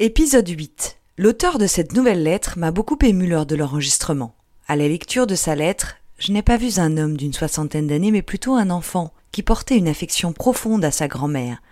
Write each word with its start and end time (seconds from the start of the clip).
Épisode 0.00 0.48
8. 0.48 0.98
L'auteur 1.18 1.56
de 1.56 1.68
cette 1.68 1.92
nouvelle 1.92 2.24
lettre 2.24 2.58
m'a 2.58 2.72
beaucoup 2.72 2.98
ému 3.00 3.28
lors 3.28 3.46
de 3.46 3.54
l'enregistrement. 3.54 4.34
À 4.66 4.74
la 4.74 4.88
lecture 4.88 5.28
de 5.28 5.36
sa 5.36 5.54
lettre, 5.54 5.98
je 6.18 6.32
n'ai 6.32 6.42
pas 6.42 6.56
vu 6.56 6.80
un 6.80 6.96
homme 6.96 7.16
d'une 7.16 7.32
soixantaine 7.32 7.86
d'années, 7.86 8.10
mais 8.10 8.20
plutôt 8.20 8.54
un 8.54 8.70
enfant 8.70 9.14
qui 9.30 9.44
portait 9.44 9.76
une 9.76 9.86
affection 9.86 10.32
profonde 10.32 10.84
à 10.84 10.90
sa 10.90 11.06
grand-mère, 11.06 11.62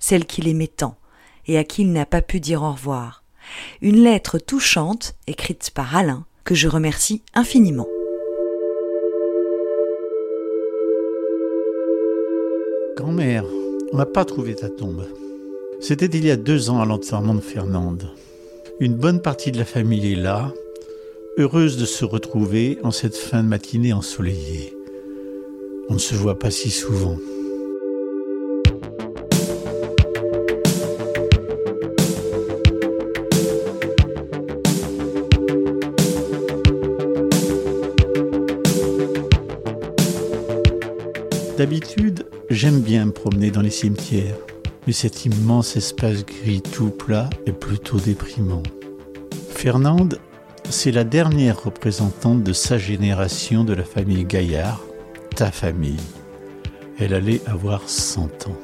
celle 0.00 0.26
qu'il 0.26 0.48
aimait 0.48 0.66
tant, 0.66 0.98
et 1.46 1.56
à 1.56 1.62
qui 1.62 1.82
il 1.82 1.92
n'a 1.92 2.04
pas 2.04 2.20
pu 2.20 2.40
dire 2.40 2.64
au 2.64 2.72
revoir. 2.72 3.22
Une 3.80 4.02
lettre 4.02 4.40
touchante, 4.40 5.14
écrite 5.28 5.70
par 5.70 5.94
Alain, 5.94 6.26
que 6.42 6.56
je 6.56 6.66
remercie 6.66 7.22
infiniment. 7.32 7.86
Grand-mère, 12.96 13.44
on 13.92 13.98
n'a 13.98 14.06
pas 14.06 14.24
trouvé 14.24 14.56
ta 14.56 14.68
tombe. 14.68 15.06
C'était 15.80 16.06
il 16.06 16.26
y 16.26 16.30
a 16.30 16.36
deux 16.36 16.70
ans 16.70 16.80
à 16.80 16.84
l'enterrement 16.86 17.34
de 17.34 17.40
Fernande. 17.40 18.10
Une 18.80 18.94
bonne 18.94 19.22
partie 19.22 19.52
de 19.52 19.58
la 19.58 19.64
famille 19.64 20.12
est 20.12 20.16
là, 20.16 20.52
heureuse 21.38 21.76
de 21.76 21.86
se 21.86 22.04
retrouver 22.04 22.78
en 22.82 22.90
cette 22.90 23.16
fin 23.16 23.42
de 23.44 23.48
matinée 23.48 23.92
ensoleillée. 23.92 24.76
On 25.88 25.94
ne 25.94 25.98
se 25.98 26.14
voit 26.14 26.38
pas 26.38 26.50
si 26.50 26.70
souvent. 26.70 27.16
D'habitude, 41.56 42.26
j'aime 42.50 42.80
bien 42.80 43.06
me 43.06 43.12
promener 43.12 43.50
dans 43.50 43.62
les 43.62 43.70
cimetières, 43.70 44.36
mais 44.88 44.94
cet 44.94 45.26
immense 45.26 45.76
espace 45.76 46.24
gris 46.24 46.62
tout 46.62 46.88
plat 46.88 47.28
est 47.44 47.52
plutôt 47.52 47.98
déprimant. 47.98 48.62
Fernande, 49.50 50.18
c'est 50.70 50.92
la 50.92 51.04
dernière 51.04 51.62
représentante 51.62 52.42
de 52.42 52.54
sa 52.54 52.78
génération 52.78 53.64
de 53.64 53.74
la 53.74 53.84
famille 53.84 54.24
Gaillard, 54.24 54.80
ta 55.36 55.50
famille. 55.50 56.00
Elle 56.98 57.12
allait 57.12 57.42
avoir 57.46 57.86
100 57.86 58.48
ans. 58.48 58.56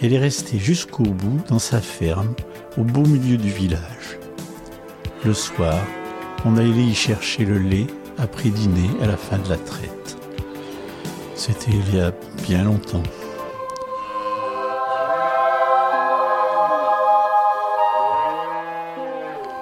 Elle 0.00 0.14
est 0.14 0.18
restée 0.18 0.58
jusqu'au 0.58 1.02
bout 1.02 1.42
dans 1.50 1.58
sa 1.58 1.82
ferme, 1.82 2.34
au 2.78 2.82
beau 2.82 3.02
milieu 3.02 3.36
du 3.36 3.50
village. 3.50 4.18
Le 5.26 5.34
soir, 5.34 5.78
on 6.46 6.56
allait 6.56 6.70
y 6.70 6.94
chercher 6.94 7.44
le 7.44 7.58
lait 7.58 7.86
après 8.16 8.48
dîner 8.48 8.88
à 9.02 9.06
la 9.06 9.18
fin 9.18 9.36
de 9.36 9.50
la 9.50 9.58
traite. 9.58 10.16
C'était 11.34 11.72
il 11.72 11.96
y 11.96 12.00
a 12.00 12.14
bien 12.46 12.64
longtemps. 12.64 13.02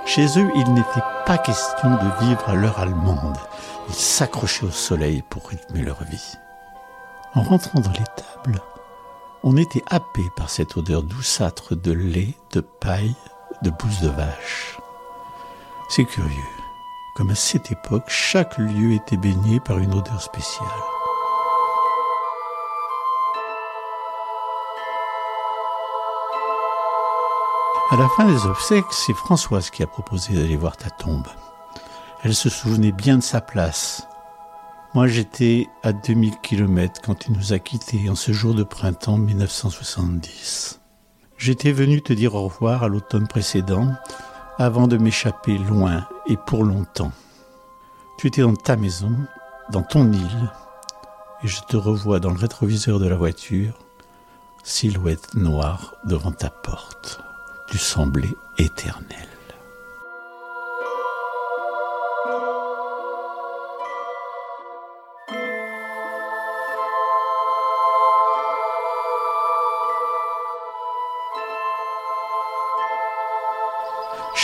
Chez 0.06 0.38
eux, 0.38 0.50
il 0.54 0.72
n'était 0.72 1.02
pas 1.26 1.36
question 1.36 1.90
de 1.90 2.24
vivre 2.24 2.48
à 2.48 2.54
l'heure 2.54 2.78
allemande. 2.78 3.36
Ils 3.88 3.94
s'accrochaient 3.94 4.64
au 4.64 4.70
soleil 4.70 5.22
pour 5.28 5.48
rythmer 5.48 5.82
leur 5.82 6.02
vie. 6.04 6.34
En 7.34 7.42
rentrant 7.42 7.80
dans 7.80 7.90
l'étable, 7.90 8.62
on 9.42 9.56
était 9.56 9.82
happé 9.90 10.22
par 10.36 10.48
cette 10.48 10.76
odeur 10.76 11.02
douceâtre 11.02 11.74
de 11.74 11.90
lait, 11.90 12.34
de 12.52 12.60
paille, 12.60 13.16
de 13.62 13.70
bouse 13.70 14.00
de 14.00 14.08
vache. 14.08 14.78
C'est 15.88 16.04
curieux, 16.04 16.30
comme 17.16 17.30
à 17.30 17.34
cette 17.34 17.72
époque, 17.72 18.08
chaque 18.08 18.58
lieu 18.58 18.92
était 18.92 19.16
baigné 19.16 19.58
par 19.58 19.78
une 19.78 19.92
odeur 19.92 20.22
spéciale. 20.22 20.66
À 27.88 27.94
la 27.94 28.08
fin 28.08 28.24
des 28.26 28.46
obsèques, 28.46 28.90
c'est 28.90 29.14
Françoise 29.14 29.70
qui 29.70 29.84
a 29.84 29.86
proposé 29.86 30.34
d'aller 30.34 30.56
voir 30.56 30.76
ta 30.76 30.90
tombe. 30.90 31.28
Elle 32.24 32.34
se 32.34 32.48
souvenait 32.48 32.90
bien 32.90 33.18
de 33.18 33.22
sa 33.22 33.40
place. 33.40 34.08
Moi, 34.92 35.06
j'étais 35.06 35.68
à 35.84 35.92
2000 35.92 36.40
km 36.42 37.00
quand 37.00 37.28
il 37.28 37.34
nous 37.34 37.52
a 37.52 37.60
quittés 37.60 38.10
en 38.10 38.16
ce 38.16 38.32
jour 38.32 38.54
de 38.54 38.64
printemps 38.64 39.18
1970. 39.18 40.80
J'étais 41.38 41.70
venu 41.70 42.02
te 42.02 42.12
dire 42.12 42.34
au 42.34 42.48
revoir 42.48 42.82
à 42.82 42.88
l'automne 42.88 43.28
précédent 43.28 43.92
avant 44.58 44.88
de 44.88 44.96
m'échapper 44.96 45.56
loin 45.56 46.08
et 46.26 46.36
pour 46.36 46.64
longtemps. 46.64 47.12
Tu 48.18 48.26
étais 48.26 48.42
dans 48.42 48.56
ta 48.56 48.74
maison, 48.74 49.12
dans 49.70 49.84
ton 49.84 50.10
île, 50.10 50.50
et 51.44 51.46
je 51.46 51.60
te 51.68 51.76
revois 51.76 52.18
dans 52.18 52.30
le 52.30 52.38
rétroviseur 52.38 52.98
de 52.98 53.06
la 53.06 53.16
voiture, 53.16 53.78
silhouette 54.64 55.34
noire 55.34 55.94
devant 56.04 56.32
ta 56.32 56.50
porte 56.50 57.22
tu 57.66 57.78
semblais 57.78 58.34
éternel. 58.58 59.26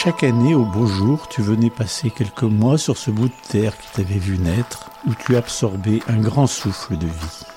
Chaque 0.05 0.25
année, 0.25 0.57
au 0.57 0.65
beau 0.65 0.87
jour, 0.87 1.29
tu 1.29 1.43
venais 1.43 1.71
passer 1.71 2.11
quelques 2.11 2.43
mois 2.43 2.77
sur 2.77 2.97
ce 2.97 3.13
bout 3.13 3.29
de 3.29 3.49
terre 3.49 3.79
qui 3.79 3.87
t'avait 3.93 4.19
vu 4.19 4.37
naître, 4.37 4.91
où 5.07 5.15
tu 5.15 5.37
absorbais 5.37 6.01
un 6.09 6.19
grand 6.19 6.49
souffle 6.49 6.99
de 6.99 7.07
vie. 7.07 7.52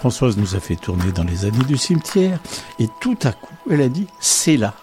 Françoise 0.00 0.38
nous 0.38 0.56
a 0.56 0.60
fait 0.60 0.76
tourner 0.76 1.12
dans 1.12 1.24
les 1.24 1.44
années 1.44 1.62
du 1.64 1.76
cimetière, 1.76 2.40
et 2.78 2.86
tout 3.02 3.18
à 3.22 3.32
coup, 3.32 3.54
elle 3.70 3.82
a 3.82 3.90
dit 3.90 4.06
C'est 4.18 4.56
là. 4.56 4.74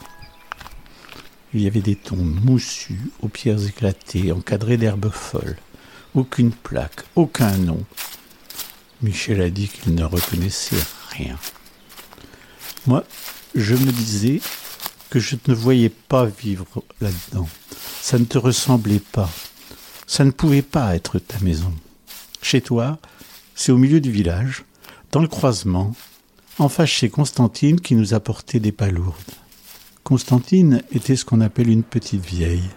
Il 1.55 1.61
y 1.61 1.65
avait 1.65 1.81
des 1.81 1.95
tombes 1.95 2.45
moussues, 2.45 3.09
aux 3.23 3.27
pierres 3.27 3.65
éclatées, 3.65 4.31
encadrées 4.31 4.77
d'herbes 4.77 5.09
folles. 5.09 5.57
Aucune 6.13 6.51
plaque, 6.51 7.03
aucun 7.15 7.57
nom. 7.57 7.83
Michel 9.01 9.41
a 9.41 9.49
dit 9.49 9.69
qu'il 9.69 9.95
ne 9.95 10.03
reconnaissait 10.03 10.85
rien. 11.09 11.39
Moi, 12.85 13.03
je 13.55 13.73
me 13.73 13.91
disais 13.91 14.39
que 15.09 15.17
je 15.17 15.35
ne 15.47 15.55
voyais 15.55 15.89
pas 15.89 16.25
vivre 16.25 16.67
là-dedans. 17.01 17.49
Ça 18.03 18.19
ne 18.19 18.25
te 18.25 18.37
ressemblait 18.37 19.01
pas. 19.11 19.31
Ça 20.05 20.23
ne 20.25 20.31
pouvait 20.31 20.61
pas 20.61 20.95
être 20.95 21.17
ta 21.17 21.39
maison. 21.39 21.73
Chez 22.43 22.61
toi, 22.61 22.99
c'est 23.55 23.71
au 23.71 23.77
milieu 23.77 23.99
du 23.99 24.11
village, 24.11 24.63
dans 25.17 25.23
le 25.23 25.27
croisement, 25.27 25.93
en 26.59 26.69
face 26.69 26.89
chez 26.89 27.09
Constantine 27.09 27.81
qui 27.81 27.95
nous 27.95 28.13
apportait 28.13 28.59
des 28.59 28.71
palourdes. 28.71 29.15
Constantine 30.03 30.83
était 30.91 31.15
ce 31.15 31.25
qu'on 31.25 31.41
appelle 31.41 31.71
une 31.71 31.81
petite 31.81 32.23
vieille. 32.23 32.69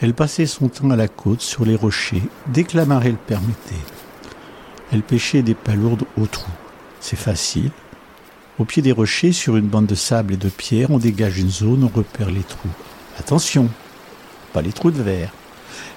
Elle 0.00 0.14
passait 0.14 0.46
son 0.46 0.68
temps 0.68 0.90
à 0.90 0.96
la 0.96 1.06
côte, 1.06 1.42
sur 1.42 1.64
les 1.64 1.76
rochers, 1.76 2.24
dès 2.48 2.64
que 2.64 2.76
la 2.76 2.86
marée 2.86 3.12
le 3.12 3.16
permettait. 3.16 3.86
Elle 4.90 5.04
pêchait 5.04 5.44
des 5.44 5.54
palourdes 5.54 6.02
au 6.20 6.26
trou. 6.26 6.50
C'est 6.98 7.14
facile. 7.14 7.70
Au 8.58 8.64
pied 8.64 8.82
des 8.82 8.90
rochers, 8.90 9.30
sur 9.30 9.56
une 9.56 9.68
bande 9.68 9.86
de 9.86 9.94
sable 9.94 10.34
et 10.34 10.36
de 10.36 10.48
pierre, 10.48 10.90
on 10.90 10.98
dégage 10.98 11.38
une 11.38 11.50
zone, 11.50 11.84
on 11.84 11.96
repère 11.96 12.32
les 12.32 12.42
trous. 12.42 12.74
Attention, 13.16 13.68
pas 14.52 14.60
les 14.60 14.72
trous 14.72 14.90
de 14.90 15.00
verre, 15.00 15.30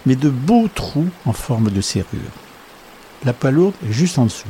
mais 0.05 0.15
de 0.15 0.29
beaux 0.29 0.67
trous 0.67 1.09
en 1.25 1.33
forme 1.33 1.71
de 1.71 1.81
serrure. 1.81 2.35
La 3.25 3.33
palourde 3.33 3.73
est 3.89 3.91
juste 3.91 4.19
en 4.19 4.25
dessous. 4.25 4.45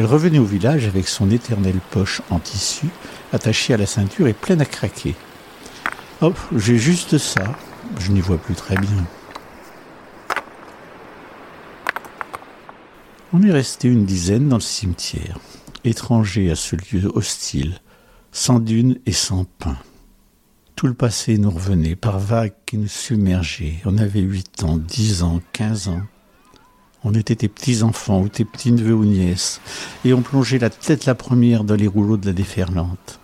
Elle 0.00 0.06
revenait 0.06 0.38
au 0.38 0.46
village 0.46 0.86
avec 0.86 1.06
son 1.08 1.30
éternelle 1.30 1.78
poche 1.90 2.22
en 2.30 2.38
tissu 2.38 2.86
attachée 3.34 3.74
à 3.74 3.76
la 3.76 3.84
ceinture 3.84 4.28
et 4.28 4.32
pleine 4.32 4.62
à 4.62 4.64
craquer. 4.64 5.14
Hop, 6.22 6.38
j'ai 6.56 6.78
juste 6.78 7.18
ça. 7.18 7.54
Je 7.98 8.10
n'y 8.10 8.22
vois 8.22 8.38
plus 8.38 8.54
très 8.54 8.76
bien. 8.76 9.06
On 13.34 13.42
est 13.42 13.52
resté 13.52 13.88
une 13.88 14.06
dizaine 14.06 14.48
dans 14.48 14.56
le 14.56 14.62
cimetière, 14.62 15.38
étrangers 15.84 16.50
à 16.50 16.56
ce 16.56 16.76
lieu 16.76 17.12
hostile, 17.14 17.74
sans 18.32 18.58
dunes 18.58 18.96
et 19.04 19.12
sans 19.12 19.44
pain. 19.44 19.76
Tout 20.76 20.86
le 20.86 20.94
passé 20.94 21.36
nous 21.36 21.50
revenait 21.50 21.94
par 21.94 22.18
vagues 22.18 22.54
qui 22.64 22.78
nous 22.78 22.88
submergeaient. 22.88 23.82
On 23.84 23.98
avait 23.98 24.20
huit 24.20 24.62
ans, 24.62 24.78
dix 24.78 25.22
ans, 25.22 25.42
quinze 25.52 25.88
ans. 25.88 26.00
On 27.02 27.14
était 27.14 27.36
tes 27.36 27.48
petits-enfants 27.48 28.20
ou 28.20 28.28
tes 28.28 28.44
petits-neveux 28.44 28.94
ou 28.94 29.06
nièces, 29.06 29.62
et 30.04 30.12
on 30.12 30.20
plongeait 30.20 30.58
la 30.58 30.68
tête 30.68 31.06
la 31.06 31.14
première 31.14 31.64
dans 31.64 31.74
les 31.74 31.86
rouleaux 31.86 32.18
de 32.18 32.26
la 32.26 32.34
déferlante. 32.34 33.18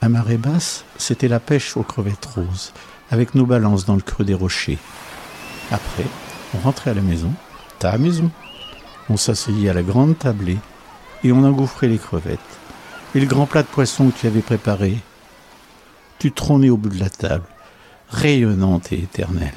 À 0.00 0.08
marée 0.08 0.38
basse, 0.38 0.84
c'était 0.96 1.28
la 1.28 1.38
pêche 1.38 1.76
aux 1.76 1.82
crevettes 1.82 2.24
roses, 2.24 2.72
avec 3.10 3.34
nos 3.34 3.44
balances 3.44 3.84
dans 3.84 3.96
le 3.96 4.00
creux 4.00 4.24
des 4.24 4.34
rochers. 4.34 4.78
Après, 5.70 6.06
on 6.54 6.58
rentrait 6.58 6.92
à 6.92 6.94
la 6.94 7.02
maison, 7.02 7.32
ta 7.78 7.98
maison. 7.98 8.30
On 9.10 9.18
s'asseyait 9.18 9.68
à 9.68 9.74
la 9.74 9.82
grande 9.82 10.18
tablée, 10.18 10.58
et 11.22 11.32
on 11.32 11.44
engouffrait 11.44 11.88
les 11.88 11.98
crevettes. 11.98 12.40
Et 13.14 13.20
le 13.20 13.26
grand 13.26 13.44
plat 13.44 13.62
de 13.62 13.68
poisson 13.68 14.08
que 14.08 14.18
tu 14.18 14.26
avais 14.26 14.40
préparé, 14.40 14.98
tu 16.18 16.32
trônais 16.32 16.70
au 16.70 16.78
bout 16.78 16.88
de 16.88 16.98
la 16.98 17.10
table, 17.10 17.44
rayonnante 18.08 18.90
et 18.90 19.02
éternelle. 19.02 19.52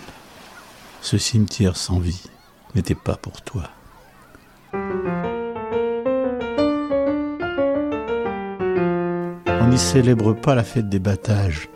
Ce 1.02 1.18
cimetière 1.18 1.78
sans 1.78 2.00
vie 2.00 2.24
n'était 2.76 2.96
pas 2.96 3.16
pour 3.16 3.42
toi. 3.42 3.64
On 9.62 9.68
n'y 9.68 9.78
célèbre 9.78 10.34
pas 10.34 10.56
la 10.56 10.64
fête 10.64 10.90
des 10.90 11.00
battages, 11.00 11.70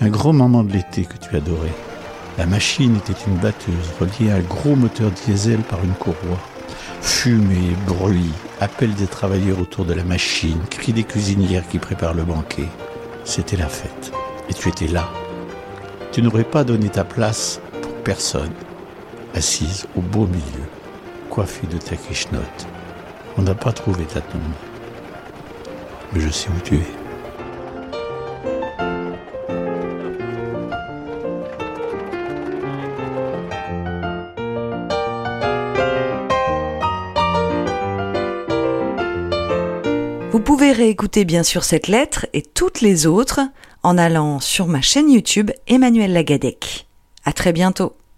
un 0.00 0.08
gros 0.08 0.32
moment 0.32 0.64
de 0.64 0.72
l'été 0.72 1.04
que 1.04 1.18
tu 1.18 1.36
adorais. 1.36 1.74
La 2.38 2.46
machine 2.46 2.96
était 2.96 3.20
une 3.26 3.36
batteuse 3.36 3.92
reliée 4.00 4.30
à 4.30 4.36
un 4.36 4.40
gros 4.40 4.76
moteur 4.76 5.10
diesel 5.10 5.60
par 5.60 5.82
une 5.84 5.94
courroie. 5.94 6.38
Fumée, 7.00 7.76
bruit, 7.86 8.32
appel 8.60 8.94
des 8.94 9.06
travailleurs 9.06 9.60
autour 9.60 9.84
de 9.84 9.92
la 9.92 10.04
machine, 10.04 10.60
cris 10.70 10.92
des 10.92 11.04
cuisinières 11.04 11.66
qui 11.68 11.78
préparent 11.78 12.14
le 12.14 12.24
banquet. 12.24 12.68
C'était 13.24 13.56
la 13.56 13.68
fête. 13.68 14.12
Et 14.48 14.54
tu 14.54 14.68
étais 14.68 14.86
là. 14.86 15.08
Tu 16.12 16.22
n'aurais 16.22 16.44
pas 16.44 16.64
donné 16.64 16.88
ta 16.88 17.04
place 17.04 17.60
pour 17.82 17.92
personne. 18.02 18.52
Assise 19.38 19.86
au 19.96 20.00
beau 20.00 20.26
milieu, 20.26 20.66
coiffée 21.30 21.68
de 21.68 21.78
ta 21.78 21.94
quichenotte. 21.94 22.66
On 23.36 23.42
n'a 23.42 23.54
pas 23.54 23.70
trouvé 23.70 24.04
ta 24.04 24.20
tombe. 24.20 24.40
Mais 26.12 26.18
je 26.18 26.28
sais 26.28 26.48
où 26.48 26.60
tu 26.64 26.74
es. 26.74 26.80
Vous 40.32 40.40
pouvez 40.40 40.72
réécouter 40.72 41.24
bien 41.24 41.44
sûr 41.44 41.62
cette 41.62 41.86
lettre 41.86 42.26
et 42.32 42.42
toutes 42.42 42.80
les 42.80 43.06
autres 43.06 43.38
en 43.84 43.96
allant 43.98 44.40
sur 44.40 44.66
ma 44.66 44.80
chaîne 44.80 45.08
YouTube 45.08 45.52
Emmanuel 45.68 46.12
Lagadec. 46.12 46.88
À 47.24 47.32
très 47.32 47.52
bientôt. 47.52 47.94